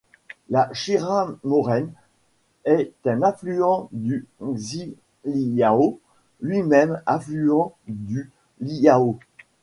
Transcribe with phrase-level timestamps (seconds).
[0.49, 1.91] La Shira Mören
[2.65, 5.99] est un affluent du Xiliao,
[6.41, 9.19] lui-même affluent du Liao.